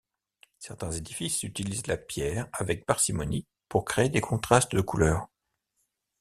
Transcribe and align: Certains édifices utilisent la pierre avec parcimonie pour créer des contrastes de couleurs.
Certains 0.57 0.91
édifices 0.93 1.43
utilisent 1.43 1.85
la 1.85 1.95
pierre 1.95 2.47
avec 2.53 2.87
parcimonie 2.87 3.45
pour 3.69 3.85
créer 3.85 4.09
des 4.09 4.19
contrastes 4.19 4.73
de 4.73 4.81
couleurs. 4.81 5.27